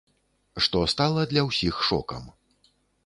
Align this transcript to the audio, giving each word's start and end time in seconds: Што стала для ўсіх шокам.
Што 0.67 0.81
стала 0.95 1.25
для 1.33 1.41
ўсіх 1.49 1.75
шокам. 1.91 2.23